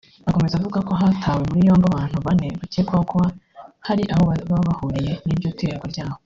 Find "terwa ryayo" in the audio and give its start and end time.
5.59-6.15